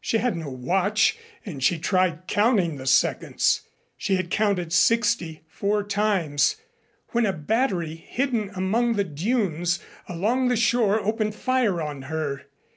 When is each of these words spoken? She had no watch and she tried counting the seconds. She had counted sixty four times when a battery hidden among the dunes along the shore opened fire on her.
She 0.00 0.18
had 0.18 0.36
no 0.36 0.50
watch 0.50 1.16
and 1.44 1.62
she 1.62 1.78
tried 1.78 2.26
counting 2.26 2.74
the 2.76 2.88
seconds. 2.88 3.60
She 3.96 4.16
had 4.16 4.30
counted 4.30 4.72
sixty 4.72 5.42
four 5.46 5.84
times 5.84 6.56
when 7.10 7.24
a 7.24 7.32
battery 7.32 7.94
hidden 7.94 8.50
among 8.56 8.94
the 8.94 9.04
dunes 9.04 9.78
along 10.08 10.48
the 10.48 10.56
shore 10.56 10.98
opened 10.98 11.36
fire 11.36 11.80
on 11.80 12.02
her. 12.10 12.46